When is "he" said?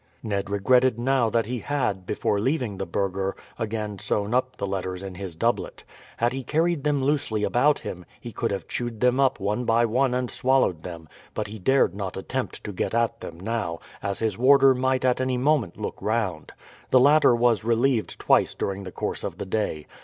1.45-1.59, 6.33-6.43, 8.19-8.31, 11.45-11.59